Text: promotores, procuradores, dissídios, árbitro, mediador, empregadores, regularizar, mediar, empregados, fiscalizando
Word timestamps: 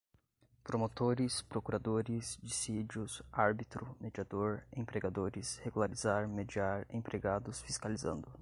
promotores, 0.63 1.43
procuradores, 1.43 2.35
dissídios, 2.41 3.21
árbitro, 3.31 3.95
mediador, 3.99 4.63
empregadores, 4.75 5.57
regularizar, 5.63 6.27
mediar, 6.27 6.87
empregados, 6.89 7.61
fiscalizando 7.61 8.27